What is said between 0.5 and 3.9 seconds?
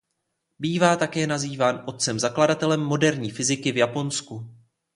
Bývá nazýván "otcem zakladatelem moderní fyziky v